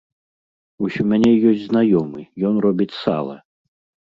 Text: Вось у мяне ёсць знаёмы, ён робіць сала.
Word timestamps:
Вось 0.83 0.97
у 1.03 1.05
мяне 1.11 1.29
ёсць 1.49 1.63
знаёмы, 1.67 2.25
ён 2.51 2.59
робіць 2.65 2.89
сала. 3.03 3.37